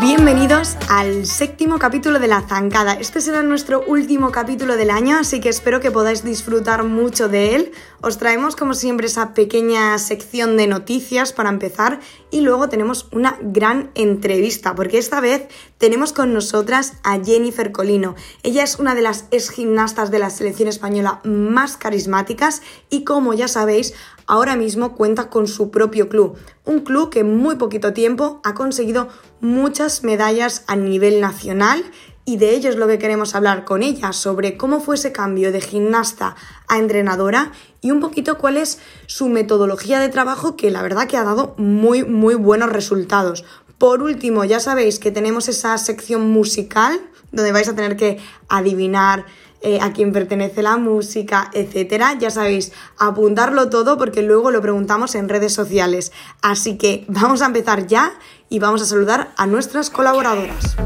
[0.00, 2.94] Bienvenidos al séptimo capítulo de La Zancada.
[2.94, 7.54] Este será nuestro último capítulo del año, así que espero que podáis disfrutar mucho de
[7.54, 7.72] él.
[8.00, 12.00] Os traemos como siempre esa pequeña sección de noticias para empezar
[12.30, 15.48] y luego tenemos una gran entrevista, porque esta vez
[15.80, 18.14] tenemos con nosotras a Jennifer Colino.
[18.42, 22.60] Ella es una de las ex gimnastas de la selección española más carismáticas
[22.90, 23.94] y como ya sabéis,
[24.26, 26.36] ahora mismo cuenta con su propio club,
[26.66, 29.08] un club que en muy poquito tiempo ha conseguido
[29.40, 31.82] muchas medallas a nivel nacional
[32.26, 35.50] y de ello es lo que queremos hablar con ella, sobre cómo fue ese cambio
[35.50, 36.36] de gimnasta
[36.68, 41.16] a entrenadora y un poquito cuál es su metodología de trabajo que la verdad que
[41.16, 43.46] ha dado muy muy buenos resultados.
[43.80, 47.00] Por último, ya sabéis que tenemos esa sección musical
[47.32, 49.24] donde vais a tener que adivinar
[49.62, 52.12] eh, a quién pertenece la música, etcétera.
[52.18, 56.12] Ya sabéis, apuntarlo todo porque luego lo preguntamos en redes sociales.
[56.42, 58.12] Así que vamos a empezar ya
[58.50, 60.76] y vamos a saludar a nuestras colaboradoras.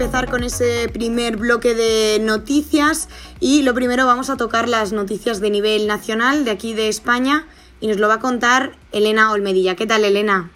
[0.00, 5.42] Empezar con ese primer bloque de noticias y lo primero vamos a tocar las noticias
[5.42, 7.46] de nivel nacional de aquí de España
[7.82, 9.76] y nos lo va a contar Elena Olmedilla.
[9.76, 10.50] ¿Qué tal, Elena?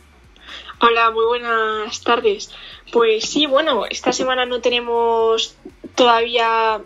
[0.80, 2.52] Hola, muy buenas tardes.
[2.90, 5.54] Pues sí, bueno, esta semana no tenemos
[5.94, 6.80] todavía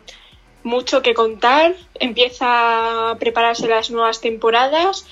[0.64, 1.76] mucho que contar.
[2.00, 5.06] Empieza a prepararse las nuevas temporadas,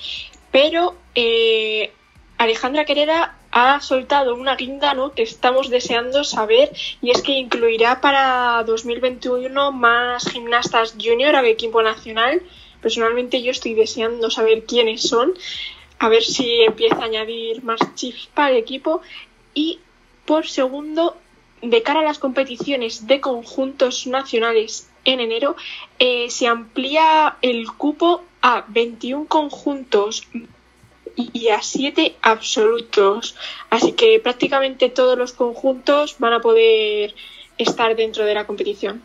[0.51, 1.93] pero eh,
[2.37, 5.13] Alejandra Quereda ha soltado una guinda ¿no?
[5.13, 11.81] que estamos deseando saber y es que incluirá para 2021 más gimnastas junior al equipo
[11.81, 12.43] nacional.
[12.81, 15.33] Personalmente yo estoy deseando saber quiénes son
[15.97, 19.01] a ver si empieza a añadir más chispa al equipo.
[19.55, 19.79] Y
[20.25, 21.17] por segundo,
[21.63, 25.55] de cara a las competiciones de conjuntos nacionales en enero,
[25.97, 30.27] eh, se amplía el cupo a 21 conjuntos
[31.17, 33.35] y a 7 absolutos.
[33.69, 37.13] Así que prácticamente todos los conjuntos van a poder
[37.57, 39.01] estar dentro de la competición.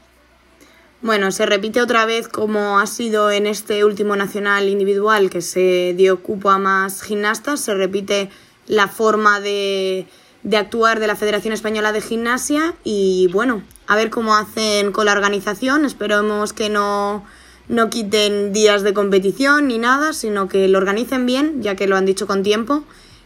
[1.01, 5.95] Bueno, se repite otra vez como ha sido en este último nacional individual que se
[5.97, 8.31] dio cupo a más gimnastas, se repite
[8.69, 10.07] la forma de,
[10.45, 15.07] de actuar de la Federación Española de Gimnasia y bueno, a ver cómo hacen con
[15.07, 17.25] la organización, esperemos que no,
[17.73, 21.97] no quiten días de competición ni nada, sino que lo organicen bien, ya que lo
[21.97, 22.85] han dicho con tiempo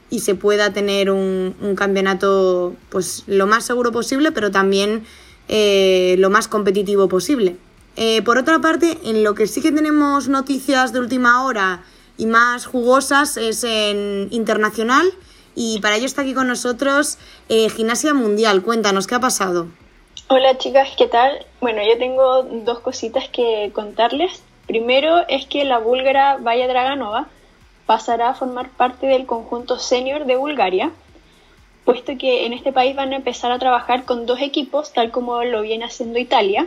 [0.09, 5.05] y se pueda tener un, un campeonato pues lo más seguro posible, pero también
[5.49, 7.57] eh, lo más competitivo posible.
[7.97, 11.83] Eh, por otra parte, en lo que sí que tenemos noticias de última hora
[12.17, 15.13] y más jugosas es en internacional
[15.57, 17.19] y para ello está aquí con nosotros
[17.49, 18.63] eh, Gimnasia Mundial.
[18.63, 19.67] Cuéntanos, ¿qué ha pasado?
[20.25, 21.47] Hola chicas, ¿qué tal?
[21.61, 24.43] Bueno, yo tengo dos cositas que contarles.
[24.67, 27.29] Primero es que la búlgara Vaya Draganova
[27.85, 30.91] pasará a formar parte del conjunto senior de Bulgaria,
[31.85, 35.45] puesto que en este país van a empezar a trabajar con dos equipos, tal como
[35.45, 36.67] lo viene haciendo Italia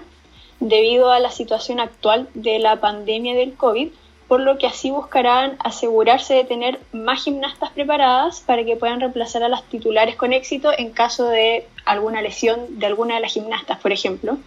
[0.61, 3.89] debido a la situación actual de la pandemia del COVID,
[4.29, 9.41] por lo que así buscarán asegurarse de tener más gimnastas preparadas para que puedan reemplazar
[9.41, 13.79] a las titulares con éxito en caso de alguna lesión de alguna de las gimnastas,
[13.79, 14.37] por ejemplo.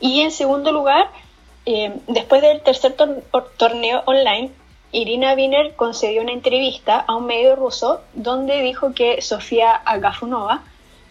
[0.00, 1.10] Y en segundo lugar,
[1.66, 2.96] eh, después del tercer
[3.58, 4.50] torneo online,
[4.92, 10.62] Irina Wiener concedió una entrevista a un medio ruso donde dijo que Sofía Agafunova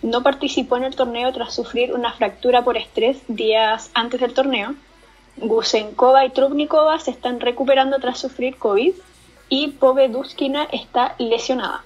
[0.01, 4.73] no participó en el torneo tras sufrir una fractura por estrés días antes del torneo.
[5.41, 8.93] Gusenkova y Trubnikova se están recuperando tras sufrir COVID
[9.49, 11.83] y Poveduskina está lesionada.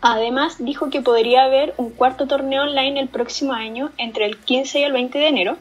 [0.00, 4.80] Además, dijo que podría haber un cuarto torneo online el próximo año entre el 15
[4.80, 5.56] y el 20 de enero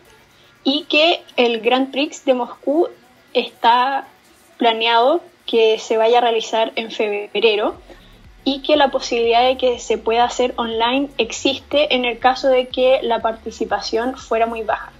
[0.63, 2.88] y que el Grand Prix de Moscú
[3.34, 4.07] está
[4.57, 7.75] planeado que se vaya a realizar en febrero
[8.44, 12.68] y que la posibilidad de que se pueda hacer online existe en el caso de
[12.68, 14.92] que la participación fuera muy baja.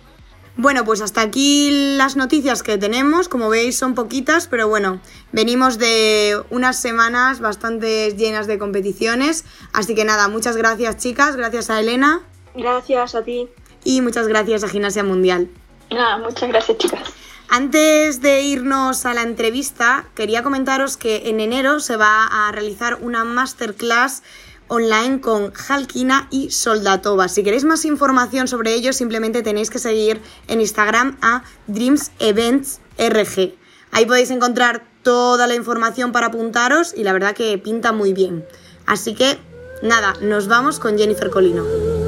[0.58, 3.30] Bueno, pues hasta aquí las noticias que tenemos.
[3.30, 5.00] Como veis son poquitas, pero bueno,
[5.32, 9.46] venimos de unas semanas bastante llenas de competiciones.
[9.74, 12.22] Así que nada, muchas gracias chicas, gracias a Elena.
[12.54, 13.48] Gracias a ti.
[13.84, 15.50] Y muchas gracias a Gimnasia Mundial.
[15.90, 17.02] Nada, muchas gracias chicas.
[17.50, 23.00] Antes de irnos a la entrevista, quería comentaros que en enero se va a realizar
[23.02, 24.24] una masterclass
[24.72, 27.28] online con Jalkina y Soldatova.
[27.28, 32.80] Si queréis más información sobre ello, simplemente tenéis que seguir en Instagram a Dreams Events
[32.98, 33.54] RG.
[33.92, 38.46] Ahí podéis encontrar toda la información para apuntaros y la verdad que pinta muy bien.
[38.86, 39.38] Así que
[39.84, 42.01] nada, nos vamos con Jennifer Colino.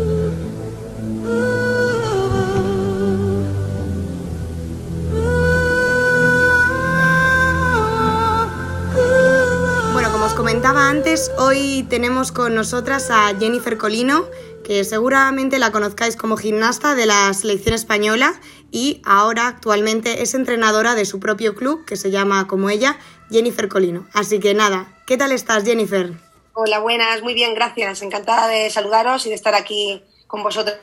[10.94, 14.28] Antes, hoy tenemos con nosotras a Jennifer Colino,
[14.64, 20.94] que seguramente la conozcáis como gimnasta de la selección española y ahora actualmente es entrenadora
[20.94, 23.00] de su propio club que se llama como ella,
[23.32, 24.06] Jennifer Colino.
[24.14, 26.14] Así que nada, ¿qué tal estás Jennifer?
[26.54, 28.04] Hola, buenas, muy bien, gracias.
[28.04, 30.76] Encantada de saludaros y de estar aquí con vosotros.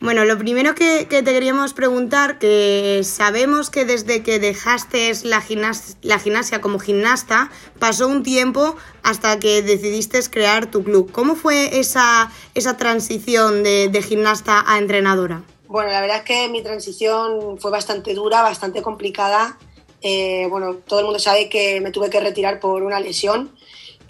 [0.00, 5.42] Bueno, lo primero que, te queríamos preguntar, que sabemos que desde que dejaste la,
[6.00, 11.12] la gimnasia como gimnasta, pasó un tiempo hasta que decidiste crear tu club.
[11.12, 15.42] ¿Cómo fue esa, esa transición de, de gimnasta a entrenadora?
[15.68, 19.58] Bueno, la verdad es que mi transición fue bastante dura, bastante complicada.
[20.00, 23.54] Eh, bueno, todo el mundo sabe que me tuve que retirar por una lesión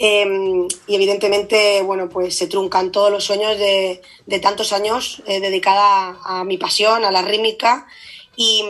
[0.03, 4.01] Em, y evidentemente, bueno, pues se truncan todos los sueños de,
[4.41, 7.87] tantos años eh, dedicada a, mi pasión, a la rítmica.
[8.35, 8.65] Y,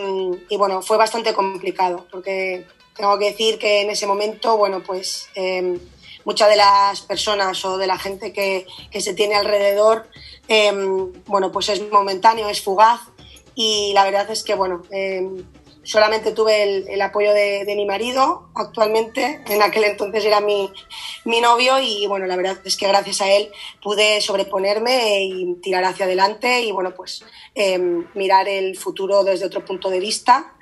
[0.59, 2.67] bueno, fue bastante complicado, porque
[2.97, 5.79] tengo que decir que en ese momento, bueno, pues em,
[6.25, 10.09] muchas de las personas o de la gente que, que se tiene alrededor,
[10.49, 13.03] em, bueno, pues es momentáneo, es fugaz.
[13.55, 14.83] Y la verdad es que, bueno,
[15.83, 20.71] solamente tuve el, apoyo de, mi marido actualmente, en aquel entonces era mi,
[21.25, 23.51] novio y bueno, la verdad es que gracias a él
[23.83, 27.25] pude sobreponerme y tirar hacia adelante y bueno, pues
[27.55, 30.55] em, mirar el futuro desde otro punto de vista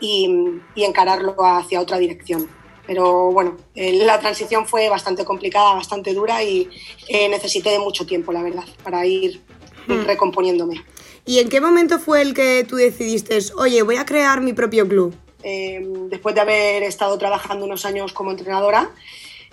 [0.00, 0.28] y,
[0.76, 2.48] encararlo hacia otra dirección.
[2.86, 6.68] Pero bueno, la transición fue bastante complicada, bastante dura y
[7.08, 9.42] eh, necesité de mucho tiempo, la verdad, para ir
[9.88, 10.04] hmm.
[10.04, 10.84] recomponiéndome.
[11.26, 14.86] ¿Y en qué momento fue el que tú decidiste, oye, voy a crear mi propio
[14.86, 15.12] club?
[15.42, 18.90] Em, después de haber estado trabajando unos años como entrenadora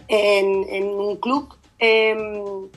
[0.07, 2.69] en, un club em,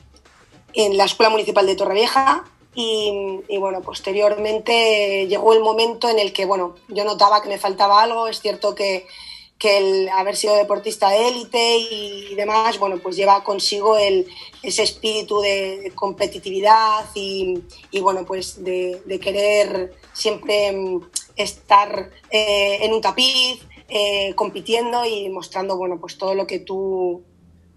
[0.73, 6.33] en la Escuela Municipal de Torrevieja y, y, bueno, posteriormente llegó el momento en el
[6.33, 9.07] que, bueno, yo notaba que me faltaba algo, es cierto que
[9.57, 14.27] que el haber sido deportista de élite y demás, bueno, pues lleva consigo el,
[14.61, 17.63] ese espíritu de, competitividad y,
[18.01, 21.01] bueno, pues de, querer siempre mm,
[21.35, 27.23] estar eh, en un tapiz, eh, compitiendo y mostrando, bueno, pues todo lo que tú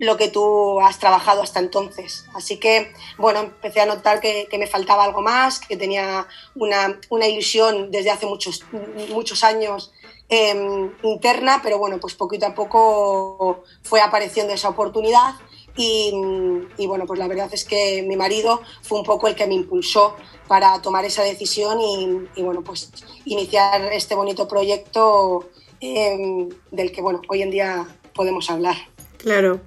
[0.01, 2.25] lo que tú has trabajado hasta entonces.
[2.35, 6.27] Así que, bueno, empecé a notar que, me faltaba algo más, que tenía
[6.57, 8.65] una, una ilusión desde hace muchos,
[9.11, 9.93] muchos años
[10.33, 15.35] Em, interna, pero bueno, pues poquito a poco fue apareciendo esa oportunidad
[15.77, 16.13] y,
[16.87, 20.15] bueno, pues la verdad es que mi marido fue un poco el que me impulsó
[20.47, 21.81] para tomar esa decisión
[22.37, 22.93] y, bueno, pues
[23.25, 25.49] iniciar este bonito proyecto
[25.81, 28.77] em, del que, bueno, hoy en día podemos hablar.
[29.17, 29.61] Claro.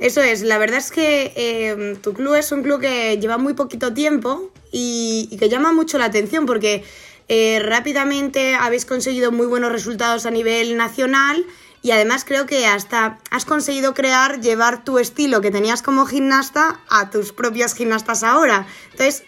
[0.00, 3.52] Eso es, la verdad es que em, tu club es un club que lleva muy
[3.52, 6.82] poquito tiempo y, y que llama mucho la atención porque
[7.28, 11.46] eh, rápidamente habéis conseguido muy buenos resultados a nivel nacional
[11.80, 16.80] y además creo que hasta has conseguido crear, llevar tu estilo que tenías como gimnasta
[16.88, 18.66] a tus propias gimnastas ahora.
[18.90, 19.22] Entonces,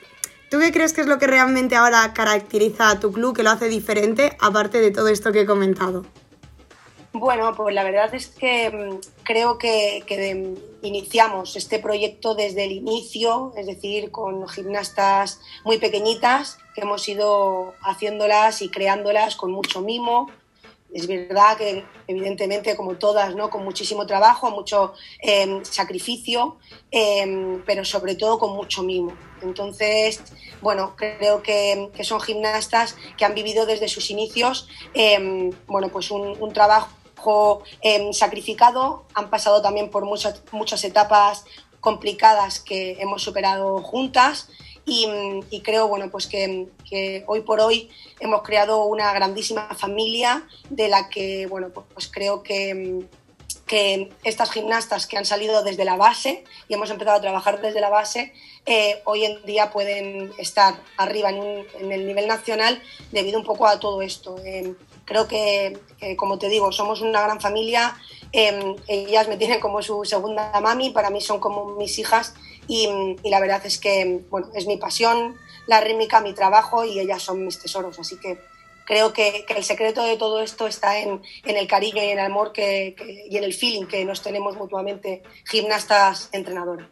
[0.50, 3.50] ¿tú qué crees que es lo que realmente ahora caracteriza a tu club, que lo
[3.50, 6.04] hace diferente, aparte de todo esto que he comentado?
[7.14, 10.02] Bueno, pues la verdad es que mm, creo que,
[10.82, 17.74] iniciamos este proyecto desde el inicio, es decir, con gimnastas muy pequeñitas, que hemos ido
[17.82, 20.30] haciéndolas y creándolas con mucho mimo.
[20.92, 23.48] Es verdad que, evidentemente, como todas, ¿no?
[23.50, 26.56] con muchísimo trabajo, mucho em, sacrificio,
[26.90, 29.12] em, pero sobre todo con mucho mimo.
[29.42, 30.22] Entonces,
[30.62, 36.52] bueno, creo que, son gimnastas que han vivido desde sus inicios em, bueno, pues un
[36.52, 36.88] trabajo
[37.80, 41.44] Em, sacrificado, han pasado también por muchas, muchas etapas
[41.80, 44.48] complicadas que hemos superado juntas
[44.84, 45.06] y,
[45.62, 46.68] creo bueno, pues que,
[47.26, 47.88] hoy por hoy
[48.20, 53.06] hemos creado una grandísima familia de la que bueno, pues, creo que,
[53.66, 57.80] que estas gimnastas que han salido desde la base y hemos empezado a trabajar desde
[57.80, 58.32] la base,
[58.66, 63.78] eh, hoy en día pueden estar arriba en, el nivel nacional debido un poco a
[63.78, 64.36] todo esto.
[64.44, 64.74] Eh,
[65.04, 65.78] creo que,
[66.16, 67.96] como te digo, somos una gran familia.
[68.32, 72.34] Em, ellas me tienen como su segunda mami, para mí son como mis hijas
[72.66, 72.88] y,
[73.24, 77.44] la verdad es que bueno, es mi pasión, la rítmica, mi trabajo y ellas son
[77.44, 77.98] mis tesoros.
[77.98, 78.38] Así que
[78.86, 82.52] creo que, el secreto de todo esto está en, el cariño y en el amor
[82.52, 82.96] que,
[83.28, 86.88] y en el feeling que nos tenemos mutuamente gimnastas entrenadoras.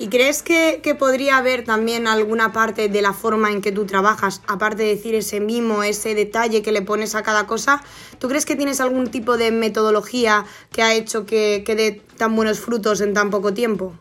[0.00, 4.40] ¿Y crees que, podría haber también alguna parte de la forma en que tú trabajas,
[4.48, 7.84] aparte de decir ese mimo, ese detalle que le pones a cada cosa?
[8.18, 12.34] ¿Tú crees que tienes algún tipo de metodología que ha hecho que, que dé tan
[12.34, 13.92] buenos frutos en tan poco tiempo?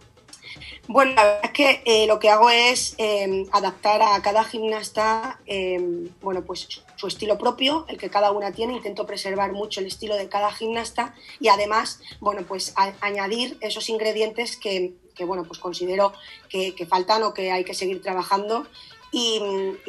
[0.87, 5.37] Bueno, la verdad es que eh, lo que hago es em, adaptar a cada gimnasta,
[5.47, 8.73] em, bueno, pues su estilo propio, el que cada una tiene.
[8.73, 14.57] Intento preservar mucho el estilo de cada gimnasta y además, bueno, pues añadir esos ingredientes
[14.57, 16.11] que, bueno, pues considero
[16.49, 18.67] que, faltan o que hay que seguir trabajando.
[19.13, 19.39] Y,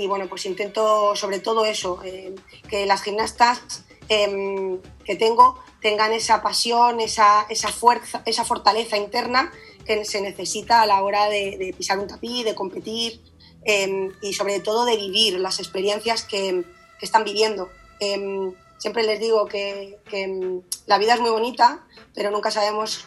[0.07, 2.37] bueno, pues intento sobre todo eso, em,
[2.69, 9.53] que las gimnastas que tengo tengan esa pasión, esa, esa fuerza, esa fortaleza interna
[9.85, 13.21] que se necesita a la hora de, pisar un tapiz, de competir
[13.65, 16.65] em, y sobre todo de vivir las experiencias que,
[17.07, 17.71] están viviendo.
[17.99, 23.07] Em, siempre les digo que, em, la vida es muy bonita, pero nunca sabemos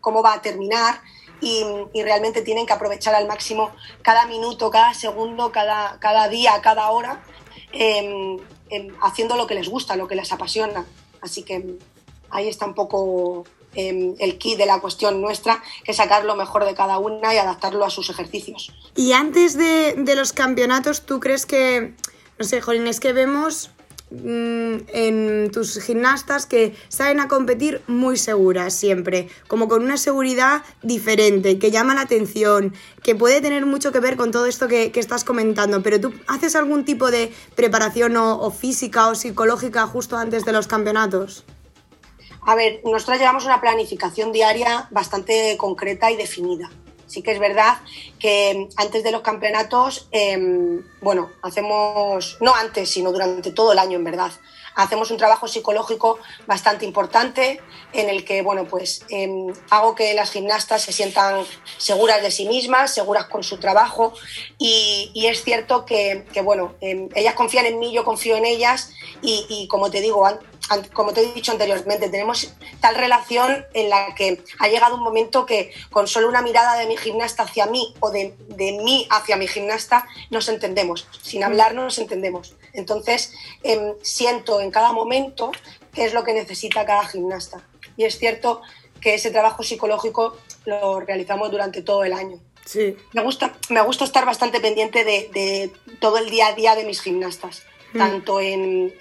[0.00, 1.00] cómo va a terminar
[1.40, 6.90] y, realmente tienen que aprovechar al máximo cada minuto, cada segundo, cada, cada día, cada
[6.90, 7.22] hora,
[9.02, 10.86] haciendo lo que les gusta, lo que les apasiona.
[11.20, 11.78] Así que
[12.30, 13.44] ahí está un poco
[13.76, 17.34] Em, el key de la cuestión nuestra, que es sacar lo mejor de cada una
[17.34, 18.72] y adaptarlo a sus ejercicios.
[18.94, 21.92] Y antes de, los campeonatos, ¿tú crees que,
[22.38, 23.68] no sé, Jolín, es que vemos
[24.10, 30.62] mm, en tus gimnastas que salen a competir muy seguras siempre, como con una seguridad
[30.82, 34.90] diferente, que llama la atención, que puede tener mucho que ver con todo esto que,
[34.94, 40.46] estás comentando, pero tú haces algún tipo de preparación o, física o psicológica justo antes
[40.46, 41.44] de los campeonatos?
[42.46, 46.70] A ver, nosotros llevamos una planificación diaria bastante concreta y definida.
[47.08, 47.78] Sí que es verdad
[48.20, 53.96] que antes de los campeonatos, em, bueno, hacemos, no antes, sino durante todo el año
[53.96, 54.30] en verdad,
[54.76, 57.60] hacemos un trabajo psicológico bastante importante
[57.92, 61.44] en el que, bueno, pues em, hago que las gimnastas se sientan
[61.78, 64.12] seguras de sí mismas, seguras con su trabajo.
[64.58, 68.90] Y, es cierto que, bueno, em, ellas confían en mí, yo confío en ellas.
[69.22, 70.26] Y, y como te digo,
[70.92, 75.46] como te he dicho anteriormente, tenemos tal relación en la que ha llegado un momento
[75.46, 79.46] que con solo una mirada de mi gimnasta hacia mí o de, mí hacia mi
[79.46, 81.06] gimnasta nos entendemos.
[81.22, 82.56] Sin hablar no nos entendemos.
[82.72, 83.32] Entonces,
[83.62, 85.52] em, siento en cada momento
[85.92, 87.66] qué es lo que necesita cada gimnasta.
[87.96, 88.62] Y es cierto
[89.00, 92.40] que ese trabajo psicológico lo realizamos durante todo el año.
[92.64, 92.96] Sí.
[93.12, 95.70] Me gusta, me gusta estar bastante pendiente de, de
[96.00, 97.62] todo el día a día de mis gimnastas.
[97.96, 97.98] Mm.
[97.98, 98.92] tanto en,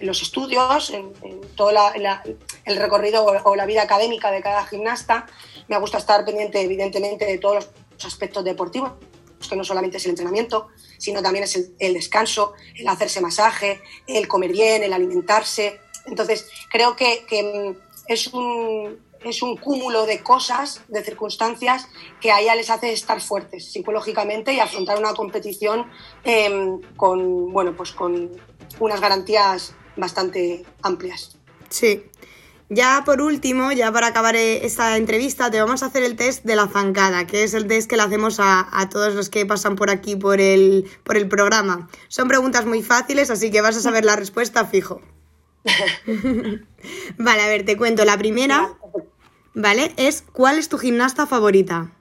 [0.00, 1.12] los estudios, en,
[1.54, 5.26] todo el recorrido o, la vida académica de cada gimnasta.
[5.68, 8.92] Me gusta estar pendiente, evidentemente, de todos los aspectos deportivos,
[9.48, 14.26] que no solamente es el entrenamiento, sino también es el, descanso, el hacerse masaje, el
[14.26, 15.80] comer bien, el alimentarse.
[16.06, 17.26] Entonces, creo que
[18.08, 21.88] es un, es un cúmulo de cosas, de circunstancias
[22.20, 25.86] que a ella les hace estar fuertes psicológicamente y afrontar una competición
[26.24, 28.30] em, con, bueno, pues con
[28.78, 31.36] unas garantías bastante amplias.
[31.68, 32.04] Sí.
[32.70, 36.44] Ya por último, ya para acabar eh, esta entrevista, te vamos a hacer el test
[36.44, 39.46] de la zancada, que es el test que le hacemos a, a, todos los que
[39.46, 41.88] pasan por aquí por el, por el programa.
[42.08, 45.00] Son preguntas muy fáciles, así que vas a saber la respuesta fijo.
[47.18, 48.04] vale, a ver, te cuento.
[48.04, 48.77] La primera
[49.58, 49.92] ¿vale?
[49.96, 51.92] Es ¿cuál es tu gimnasta favorita?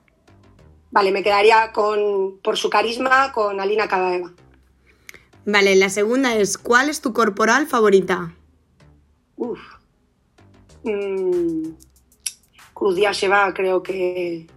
[0.91, 4.31] Vale, me quedaría con, por su carisma con Alina Kadaeva.
[5.45, 8.33] Vale, la segunda es ¿cuál es tu corporal favorita?
[9.35, 9.59] Uf.
[10.83, 11.71] Mm,
[12.73, 14.47] Cruz Sheva creo que,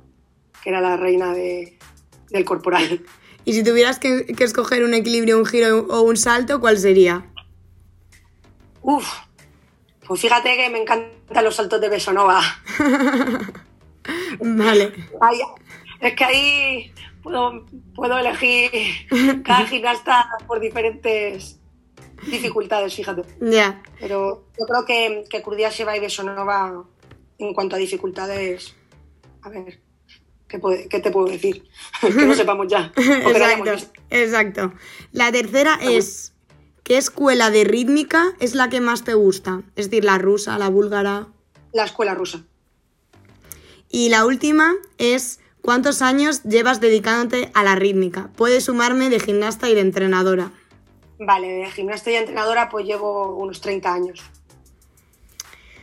[0.64, 3.04] era la reina del corporal.
[3.46, 7.26] Y si tuvieras que, que, escoger un equilibrio, un giro o un salto, ¿cuál sería?
[8.82, 9.08] Uf,
[10.10, 12.42] pues fíjate que me encantan los saltos de Besonova.
[14.40, 14.92] vale.
[16.00, 18.72] es que ahí puedo, elegir
[19.44, 21.60] cada gimnasta por diferentes
[22.26, 23.22] dificultades, fíjate.
[23.40, 23.80] Ya.
[24.00, 26.84] Pero yo creo que, que Sheva y Besonova,
[27.38, 28.74] en cuanto a dificultades,
[29.42, 29.78] a ver,
[30.48, 30.58] ¿qué,
[30.98, 31.68] te puedo decir?
[32.00, 32.92] que no sepamos ya.
[32.96, 34.72] exacto, exacto.
[35.12, 36.32] La tercera es
[36.90, 39.62] ¿Qué escuela de rítmica es la que más te gusta?
[39.76, 41.28] Es decir, la rusa, la búlgara.
[41.72, 42.42] La escuela rusa.
[43.88, 48.32] Y la última es ¿cuántos años llevas dedicándote a la rítmica?
[48.34, 50.50] Puedes sumarme de gimnasta y de entrenadora.
[51.20, 54.22] Vale, de gimnasta y entrenadora pues llevo unos 30 años.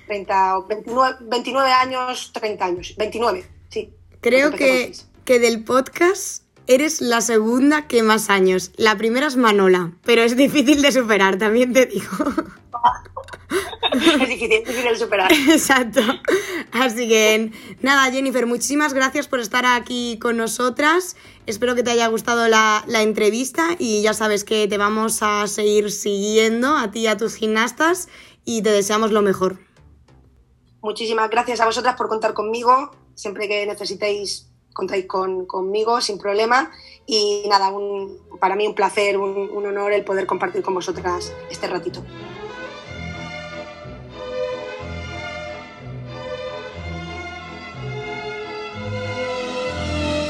[0.07, 2.95] 30, 29, 29 años, 30 años.
[2.97, 3.93] 29, sí.
[4.19, 4.91] Creo que,
[5.23, 8.71] que del podcast eres la segunda que más años.
[8.75, 12.05] La primera es Manola, pero es difícil de superar, también te digo.
[13.93, 15.31] es difícil, difícil de superar.
[15.49, 16.01] Exacto.
[16.71, 21.15] Así que nada, Jennifer, muchísimas gracias por estar aquí con nosotras.
[21.45, 25.47] Espero que te haya gustado la, la entrevista y ya sabes que te vamos a
[25.47, 28.09] seguir siguiendo a ti y a tus gimnastas
[28.43, 29.57] y te deseamos lo mejor.
[30.81, 34.47] Muchísimas gracias a vosotras por contar conmigo siempre que necesitéis
[34.77, 36.71] contáis conmigo sin problema
[37.07, 37.71] y nada,
[38.39, 42.03] para mí un placer, un, un honor el poder compartir con vosotras este ratito.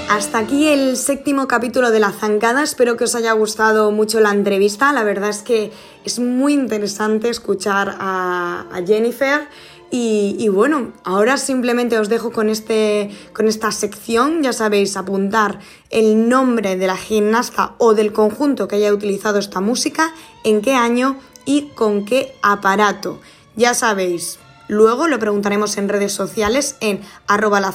[0.09, 2.63] Hasta aquí el séptimo capítulo de La Zancada.
[2.63, 4.93] Espero que os haya gustado mucho la entrevista.
[4.93, 5.71] La verdad es que
[6.05, 9.49] es muy interesante escuchar a, Jennifer.
[9.89, 14.43] Y, bueno, ahora simplemente os dejo con, este, con esta sección.
[14.43, 19.61] Ya sabéis, apuntar el nombre de la gimnasta o del conjunto que haya utilizado esta
[19.61, 20.13] música,
[20.43, 23.19] en qué año y con qué aparato.
[23.55, 27.73] Ya sabéis, Luego lo preguntaremos en redes sociales en arroba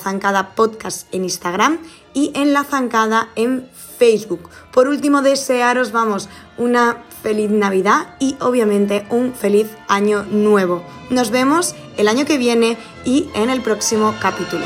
[0.54, 1.78] podcast en Instagram
[2.14, 3.68] y en la zancada en
[3.98, 4.50] Facebook.
[4.72, 10.82] Por último, desearos, vamos, una feliz Navidad y obviamente un feliz año nuevo.
[11.10, 14.64] Nos vemos el año que viene y en el próximo capítulo.